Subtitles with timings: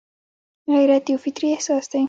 [0.73, 1.99] غیرت یو فطري احساس دی